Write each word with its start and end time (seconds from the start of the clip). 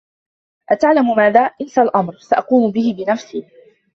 أتعلم 0.69 1.15
ماذا؟ 1.15 1.41
انس 1.61 1.79
الأمر! 1.79 2.17
سأقوم 2.19 2.71
به 2.71 2.95
بنفسي. 2.97 3.45